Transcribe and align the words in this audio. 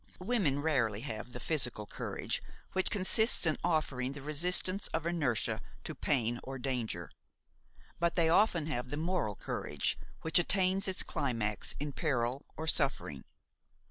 Women 0.17 0.63
rarely 0.63 1.01
have 1.01 1.31
the 1.31 1.39
physical 1.39 1.85
courage 1.85 2.41
which 2.73 2.89
consists 2.89 3.45
in 3.45 3.59
offering 3.63 4.13
the 4.13 4.23
resistance 4.23 4.87
of 4.95 5.05
inertia 5.05 5.61
to 5.83 5.93
pain 5.93 6.39
or 6.43 6.57
danger; 6.57 7.11
but 7.99 8.15
they 8.15 8.27
often 8.27 8.65
have 8.65 8.89
the 8.89 8.97
moral 8.97 9.35
courage 9.35 9.99
which 10.23 10.39
attains 10.39 10.87
its 10.87 11.03
climax 11.03 11.75
in 11.79 11.91
peril 11.93 12.47
or 12.57 12.65
suffering. 12.65 13.25